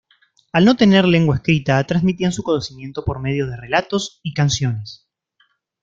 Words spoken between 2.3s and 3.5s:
su conocimiento por medio